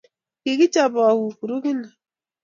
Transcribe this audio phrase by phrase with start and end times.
[0.43, 1.87] Kikichope au grupit ni?